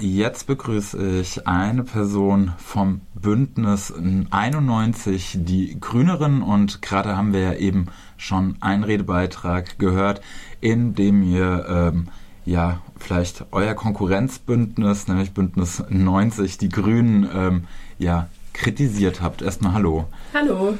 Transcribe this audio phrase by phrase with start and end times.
[0.00, 3.92] Jetzt begrüße ich eine Person vom Bündnis
[4.30, 6.42] 91, die Grüneren.
[6.42, 7.86] Und gerade haben wir ja eben
[8.16, 10.20] schon einen Redebeitrag gehört,
[10.60, 12.08] in dem ihr ähm,
[12.44, 17.64] ja vielleicht euer Konkurrenzbündnis, nämlich Bündnis 90, die Grünen, ähm,
[17.98, 18.28] ja
[18.58, 19.40] kritisiert habt.
[19.40, 20.04] Erstmal Hallo.
[20.34, 20.74] Hallo.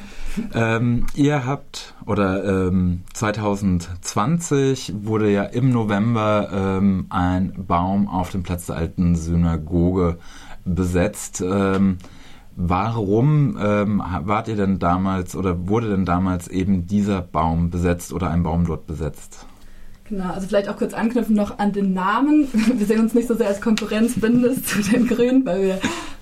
[0.53, 8.43] Ähm, ihr habt, oder ähm, 2020 wurde ja im November ähm, ein Baum auf dem
[8.43, 10.17] Platz der alten Synagoge
[10.65, 11.41] besetzt.
[11.41, 11.97] Ähm,
[12.55, 18.29] warum ähm, wart ihr denn damals oder wurde denn damals eben dieser Baum besetzt oder
[18.29, 19.45] ein Baum dort besetzt?
[20.09, 22.47] Genau, also vielleicht auch kurz anknüpfen noch an den Namen.
[22.77, 25.79] Wir sehen uns nicht so sehr als Konkurrenzbündnis zu den Grünen, weil wir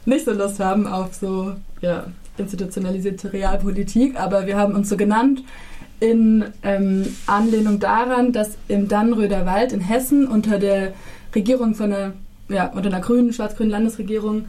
[0.08, 2.06] nicht so Lust haben auf so ja,
[2.38, 5.44] institutionalisierte Realpolitik, aber wir haben uns so genannt
[6.00, 10.94] in ähm, Anlehnung daran, dass im Dannröder Wald in Hessen unter der
[11.36, 12.14] Regierung von einer,
[12.50, 14.46] ja, unter einer grünen, schwarz-grünen Landesregierung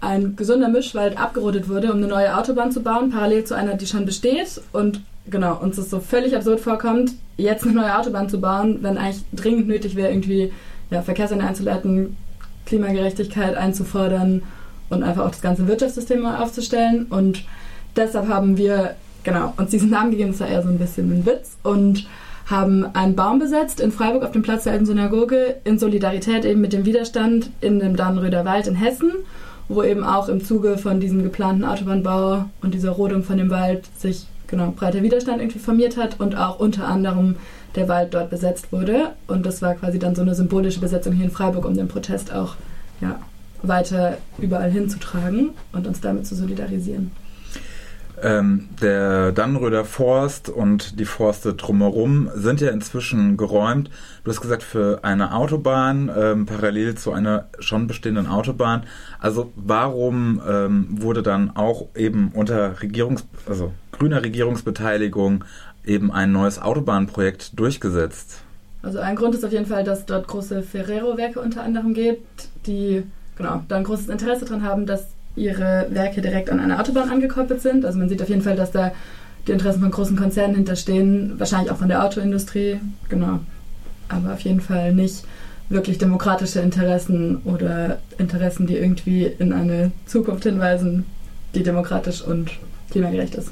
[0.00, 3.86] ein gesunder Mischwald abgerodet wurde, um eine neue Autobahn zu bauen, parallel zu einer, die
[3.86, 4.60] schon besteht.
[4.72, 8.98] Und genau, uns es so völlig absurd vorkommt, jetzt eine neue Autobahn zu bauen, wenn
[8.98, 10.52] eigentlich dringend nötig wäre, irgendwie
[10.90, 12.16] ja, Verkehrswende einzuleiten,
[12.66, 14.42] Klimagerechtigkeit einzufordern
[14.90, 17.06] und einfach auch das ganze Wirtschaftssystem mal aufzustellen.
[17.10, 17.44] Und
[17.96, 18.94] deshalb haben wir
[19.24, 22.06] genau uns diesen Namen gegeben, das war eher so ein bisschen ein Witz und
[22.46, 26.62] haben einen Baum besetzt in Freiburg auf dem Platz der alten Synagoge in Solidarität eben
[26.62, 29.12] mit dem Widerstand in dem Dannröder Wald in Hessen,
[29.68, 33.84] wo eben auch im Zuge von diesem geplanten Autobahnbau und dieser Rodung von dem Wald
[33.98, 37.36] sich genau breiter Widerstand irgendwie formiert hat und auch unter anderem
[37.74, 39.10] der Wald dort besetzt wurde.
[39.26, 42.32] Und das war quasi dann so eine symbolische Besetzung hier in Freiburg, um den Protest
[42.32, 42.56] auch
[43.02, 43.20] ja,
[43.62, 47.10] weiter überall hinzutragen und uns damit zu solidarisieren.
[48.22, 53.90] Ähm, der Dannröder Forst und die Forste drumherum sind ja inzwischen geräumt.
[54.24, 58.84] Du hast gesagt, für eine Autobahn, ähm, parallel zu einer schon bestehenden Autobahn.
[59.20, 65.44] Also warum ähm, wurde dann auch eben unter Regierungs-, also grüner Regierungsbeteiligung
[65.84, 68.40] eben ein neues Autobahnprojekt durchgesetzt?
[68.82, 73.04] Also ein Grund ist auf jeden Fall, dass dort große Ferrero-Werke unter anderem gibt, die
[73.38, 75.06] genau, da ein großes Interesse daran haben, dass
[75.36, 77.84] ihre Werke direkt an eine Autobahn angekoppelt sind.
[77.84, 78.92] Also man sieht auf jeden Fall, dass da
[79.46, 83.40] die Interessen von großen Konzernen hinterstehen, wahrscheinlich auch von der Autoindustrie, genau.
[84.08, 85.24] Aber auf jeden Fall nicht
[85.68, 91.04] wirklich demokratische Interessen oder Interessen, die irgendwie in eine Zukunft hinweisen,
[91.54, 92.50] die demokratisch und
[92.90, 93.50] klimagerecht ist.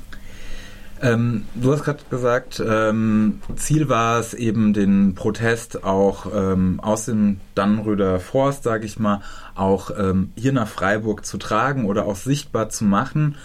[1.02, 7.04] Ähm, du hast gerade gesagt, ähm, Ziel war es eben, den Protest auch ähm, aus
[7.04, 9.20] dem Dannröder Forst, sage ich mal,
[9.54, 13.36] auch ähm, hier nach Freiburg zu tragen oder auch sichtbar zu machen.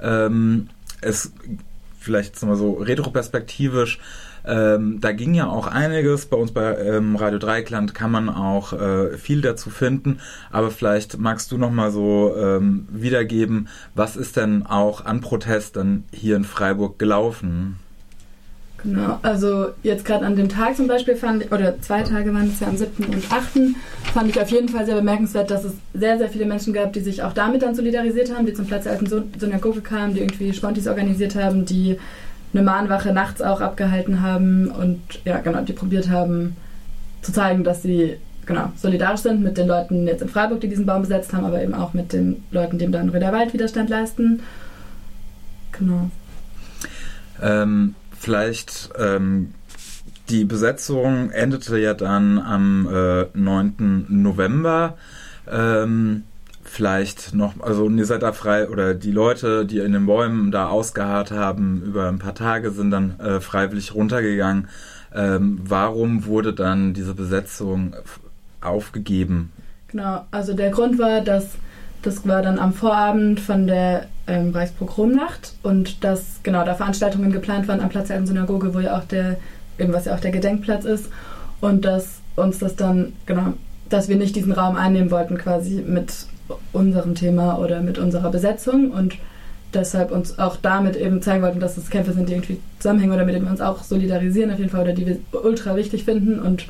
[0.00, 0.68] Ähm,
[1.00, 1.32] es
[1.98, 3.98] vielleicht mal so retroperspektivisch
[4.48, 6.26] ähm, da ging ja auch einiges.
[6.26, 10.20] Bei uns bei ähm, Radio Dreikland kann man auch äh, viel dazu finden.
[10.50, 15.76] Aber vielleicht magst du noch mal so ähm, wiedergeben, was ist denn auch an Protest
[15.76, 17.78] dann hier in Freiburg gelaufen?
[18.82, 22.60] Genau, also jetzt gerade an dem Tag zum Beispiel fand oder zwei Tage waren es
[22.60, 23.06] ja am 7.
[23.06, 23.74] und 8.
[24.14, 27.00] fand ich auf jeden Fall sehr bemerkenswert, dass es sehr, sehr viele Menschen gab, die
[27.00, 30.52] sich auch damit dann solidarisiert haben, die zum Platz der alten Synagoge kamen, die irgendwie
[30.52, 31.98] Spontis organisiert haben, die
[32.52, 36.56] eine Mahnwache nachts auch abgehalten haben und ja, genau, die probiert haben
[37.22, 38.16] zu zeigen, dass sie
[38.46, 41.62] genau solidarisch sind mit den Leuten jetzt in Freiburg, die diesen Baum besetzt haben, aber
[41.62, 44.40] eben auch mit den Leuten, die im Dannröder Wald Widerstand leisten.
[45.72, 46.10] Genau.
[47.40, 49.52] Ähm, vielleicht ähm,
[50.28, 54.06] die Besetzung endete ja dann am äh, 9.
[54.08, 54.96] November.
[55.50, 56.24] Ähm,
[56.68, 60.68] vielleicht noch, also ihr seid da frei oder die Leute, die in den Bäumen da
[60.68, 64.68] ausgeharrt haben, über ein paar Tage sind dann äh, freiwillig runtergegangen.
[65.14, 67.94] Ähm, warum wurde dann diese Besetzung
[68.60, 69.52] aufgegeben?
[69.88, 71.56] Genau, also der Grund war, dass
[72.02, 77.66] das war dann am Vorabend von der ähm, Reichspogromnacht und dass genau da Veranstaltungen geplant
[77.66, 79.36] waren am Platz der Synagoge, wo ja auch der,
[79.78, 81.10] eben was ja auch der Gedenkplatz ist
[81.60, 83.54] und dass uns das dann, genau,
[83.88, 86.26] dass wir nicht diesen Raum einnehmen wollten quasi mit
[86.72, 89.16] unserem Thema oder mit unserer Besetzung und
[89.74, 93.24] deshalb uns auch damit eben zeigen wollten, dass es Kämpfe sind, die irgendwie zusammenhängen oder
[93.24, 96.38] mit denen wir uns auch solidarisieren auf jeden Fall oder die wir ultra wichtig finden
[96.38, 96.66] und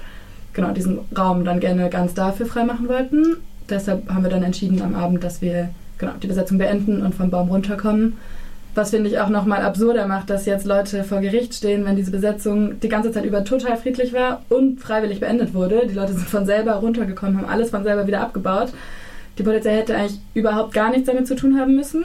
[0.52, 3.36] genau diesen Raum dann gerne ganz dafür freimachen wollten.
[3.68, 5.68] Deshalb haben wir dann entschieden am Abend, dass wir
[5.98, 8.16] genau die Besetzung beenden und vom Baum runterkommen.
[8.74, 12.10] Was finde ich auch nochmal absurder macht, dass jetzt Leute vor Gericht stehen, wenn diese
[12.10, 15.86] Besetzung die ganze Zeit über total friedlich war und freiwillig beendet wurde.
[15.88, 18.72] Die Leute sind von selber runtergekommen, haben alles von selber wieder abgebaut.
[19.38, 22.04] Die Polizei hätte eigentlich überhaupt gar nichts damit zu tun haben müssen.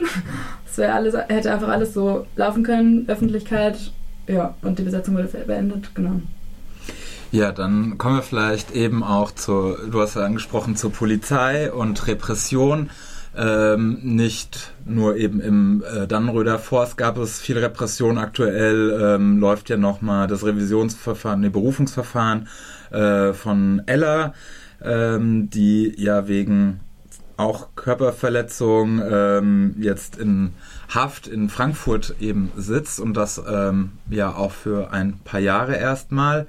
[0.66, 3.92] Es alles, hätte einfach alles so laufen können, Öffentlichkeit,
[4.26, 6.20] ja, und die Besetzung wurde beendet, genau.
[7.30, 12.06] Ja, dann kommen wir vielleicht eben auch zur, du hast ja angesprochen, zur Polizei und
[12.06, 12.90] Repression.
[13.36, 18.18] Ähm, nicht nur eben im äh, Dannenröder Forst gab es viel Repression.
[18.18, 22.46] Aktuell ähm, läuft ja nochmal das Revisionsverfahren, nee, Berufungsverfahren
[22.92, 24.34] äh, von Ella,
[24.80, 26.80] ähm, die ja wegen
[27.36, 30.52] auch Körperverletzung ähm, jetzt in
[30.88, 36.46] Haft in Frankfurt eben sitzt und das ähm, ja auch für ein paar Jahre erstmal.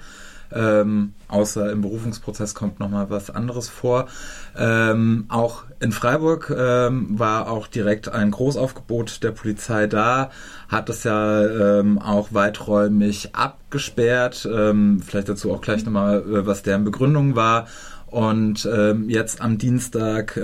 [0.52, 4.08] Ähm, außer im Berufungsprozess kommt nochmal was anderes vor.
[4.56, 10.30] Ähm, auch in Freiburg ähm, war auch direkt ein Großaufgebot der Polizei da,
[10.70, 14.48] hat es ja ähm, auch weiträumig abgesperrt.
[14.52, 17.68] Ähm, vielleicht dazu auch gleich nochmal, äh, was deren Begründung war.
[18.16, 20.40] Und ähm, jetzt am Dienstag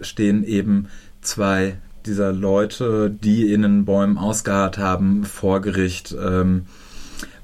[0.00, 0.88] stehen eben
[1.20, 1.76] zwei
[2.06, 6.16] dieser Leute, die in den Bäumen ausgeharrt haben, vor Gericht.
[6.18, 6.64] Ähm,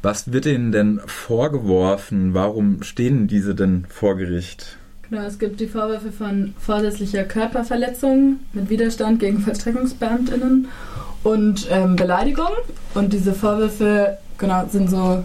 [0.00, 2.32] was wird ihnen denn vorgeworfen?
[2.32, 4.79] Warum stehen diese denn vor Gericht?
[5.11, 10.69] Genau, es gibt die Vorwürfe von vorsätzlicher Körperverletzung mit Widerstand gegen VollstreckungsbeamtInnen
[11.25, 12.50] und ähm, Beleidigung.
[12.94, 15.25] Und diese Vorwürfe genau, sind so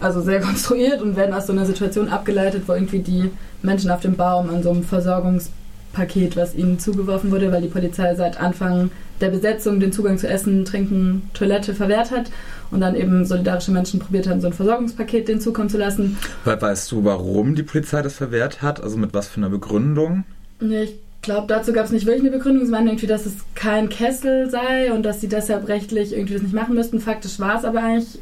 [0.00, 3.30] also sehr konstruiert und werden aus so einer Situation abgeleitet, wo irgendwie die
[3.62, 5.50] Menschen auf dem Baum an so einem Versorgungs
[5.92, 8.90] Paket, was ihnen zugeworfen wurde, weil die Polizei seit Anfang
[9.20, 12.30] der Besetzung den Zugang zu Essen, Trinken, Toilette verwehrt hat
[12.70, 16.16] und dann eben solidarische Menschen probiert haben, so ein Versorgungspaket denen zukommen zu lassen.
[16.44, 18.82] Weißt du, warum die Polizei das verwehrt hat?
[18.82, 20.24] Also mit was für einer Begründung?
[20.60, 22.64] Nee, ich glaube, dazu gab es nicht wirklich eine Begründung.
[22.64, 26.42] Sie meinen irgendwie, dass es kein Kessel sei und dass sie deshalb rechtlich irgendwie das
[26.42, 27.00] nicht machen müssten.
[27.00, 28.20] Faktisch war es aber eigentlich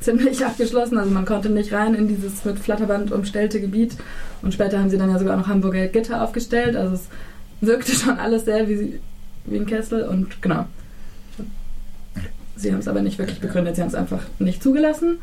[0.00, 0.98] ziemlich abgeschlossen.
[0.98, 3.96] Also man konnte nicht rein in dieses mit Flatterband umstellte Gebiet.
[4.42, 6.76] Und später haben sie dann ja sogar noch Hamburger Gitter aufgestellt.
[6.76, 7.08] Also es
[7.60, 9.00] wirkte schon alles sehr wie,
[9.44, 10.04] wie ein Kessel.
[10.04, 10.66] Und genau.
[12.56, 13.76] Sie haben es aber nicht wirklich begründet.
[13.76, 15.18] Sie haben es einfach nicht zugelassen.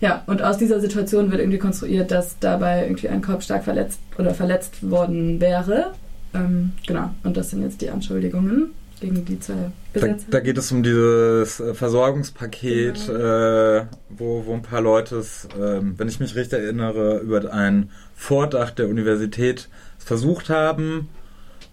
[0.00, 4.00] Ja, und aus dieser Situation wird irgendwie konstruiert, dass dabei irgendwie ein Korb stark verletzt
[4.18, 5.92] oder verletzt worden wäre.
[6.32, 10.16] Ähm, genau, und das sind jetzt die Anschuldigungen gegen die zwei Besetzer.
[10.28, 13.18] Da, da geht es um dieses äh, Versorgungspaket, genau.
[13.18, 17.90] äh, wo, wo ein paar Leute es, äh, wenn ich mich richtig erinnere, über ein
[18.14, 19.68] Vordach der Universität
[19.98, 21.08] versucht haben.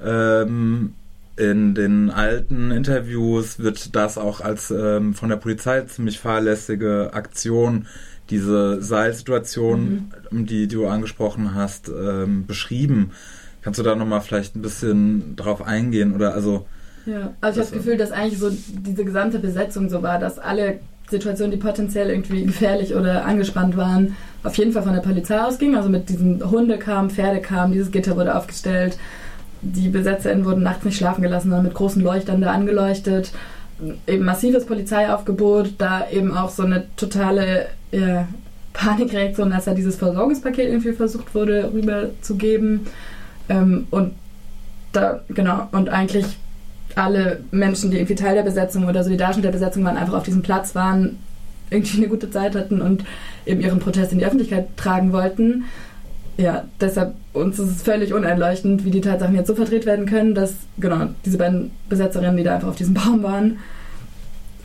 [0.04, 0.94] Ähm,
[1.36, 7.86] in den alten Interviews wird das auch als ähm, von der Polizei ziemlich fahrlässige Aktion,
[8.32, 10.46] diese Seilsituation, mhm.
[10.48, 13.12] die, die du angesprochen hast, ähm, beschrieben.
[13.62, 16.16] Kannst du da nochmal vielleicht ein bisschen drauf eingehen?
[16.16, 16.66] Oder also
[17.08, 20.40] ja, also ich habe das Gefühl, dass eigentlich so diese gesamte Besetzung so war, dass
[20.40, 25.40] alle Situationen, die potenziell irgendwie gefährlich oder angespannt waren, auf jeden Fall von der Polizei
[25.40, 25.78] ausgingen.
[25.78, 28.98] Also mit diesen Hunde kamen, Pferde kamen, dieses Gitter wurde aufgestellt.
[29.62, 33.32] Die BesetzerInnen wurden nachts nicht schlafen gelassen, sondern mit großen Leuchtern da angeleuchtet.
[34.06, 38.28] Eben massives Polizeiaufgebot, da eben auch so eine totale ja,
[38.74, 42.88] Panikreaktion, als da dieses Versorgungspaket irgendwie versucht wurde rüberzugeben.
[43.48, 44.14] Ähm, und
[44.92, 46.38] da, genau, und eigentlich
[46.98, 50.24] alle Menschen, die irgendwie Teil der Besetzung oder solidarisch mit der Besetzung waren, einfach auf
[50.24, 51.18] diesem Platz waren,
[51.70, 53.04] irgendwie eine gute Zeit hatten und
[53.46, 55.66] eben ihren Protest in die Öffentlichkeit tragen wollten.
[56.38, 60.36] Ja, deshalb uns ist es völlig uneinleuchtend, wie die Tatsachen jetzt so verdreht werden können,
[60.36, 63.58] dass genau diese beiden Besetzerinnen, die da einfach auf diesem Baum waren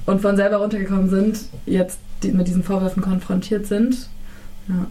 [0.06, 4.08] und von selber runtergekommen sind, jetzt mit diesen Vorwürfen konfrontiert sind.
[4.68, 4.86] Ja.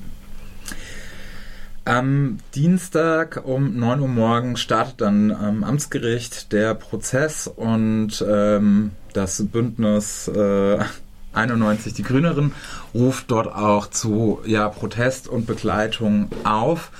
[1.91, 9.45] Am Dienstag um 9 Uhr morgens startet dann am Amtsgericht der Prozess und ähm, das
[9.47, 10.77] Bündnis äh,
[11.33, 12.53] 91 Die Grüneren
[12.95, 16.91] ruft dort auch zu ja, Protest und Begleitung auf.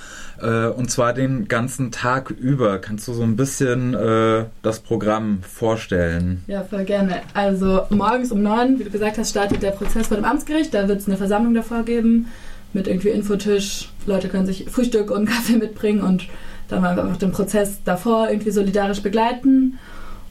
[0.42, 2.78] Äh, und zwar den ganzen Tag über.
[2.78, 6.44] Kannst du so ein bisschen äh, das Programm vorstellen?
[6.48, 7.22] Ja, voll gerne.
[7.32, 10.74] Also morgens um 9, wie du gesagt hast, startet der Prozess vor dem Amtsgericht.
[10.74, 12.26] Da wird es eine Versammlung davor geben
[12.74, 13.90] mit irgendwie Infotisch.
[14.06, 16.26] Leute können sich Frühstück und Kaffee mitbringen und
[16.68, 19.78] dann mal einfach den Prozess davor irgendwie solidarisch begleiten.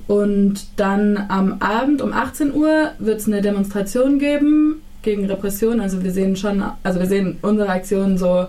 [0.08, 5.80] Und dann am Abend um 18 Uhr wird es eine Demonstration geben gegen Repression.
[5.80, 8.48] Also wir sehen schon, also wir sehen unsere Aktionen so,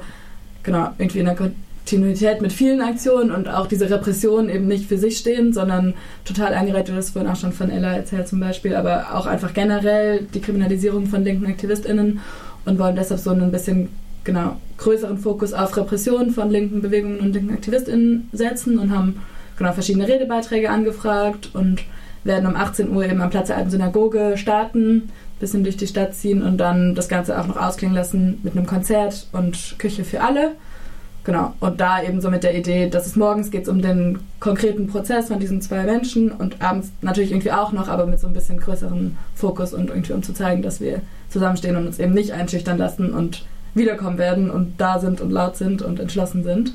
[0.62, 4.98] genau, irgendwie in der Kontinuität mit vielen Aktionen und auch diese Repression eben nicht für
[4.98, 5.94] sich stehen, sondern
[6.24, 10.26] total eingereiht, das vorhin auch schon von Ella erzählt zum Beispiel, aber auch einfach generell
[10.34, 12.20] die Kriminalisierung von linken AktivistInnen
[12.64, 13.88] und wollen deshalb so ein bisschen
[14.24, 19.20] genau größeren Fokus auf Repression von linken Bewegungen und linken AktivistInnen setzen und haben
[19.56, 21.82] genau verschiedene Redebeiträge angefragt und
[22.24, 26.14] werden um 18 Uhr eben am Platz der alten Synagoge starten, bisschen durch die Stadt
[26.14, 30.20] ziehen und dann das Ganze auch noch ausklingen lassen mit einem Konzert und Küche für
[30.22, 30.52] alle.
[31.24, 31.54] Genau.
[31.60, 35.28] Und da eben so mit der Idee, dass es morgens geht um den konkreten Prozess
[35.28, 38.58] von diesen zwei Menschen und abends natürlich irgendwie auch noch, aber mit so ein bisschen
[38.58, 42.76] größeren Fokus und irgendwie um zu zeigen, dass wir zusammenstehen und uns eben nicht einschüchtern
[42.76, 46.74] lassen und wiederkommen werden und da sind und laut sind und entschlossen sind.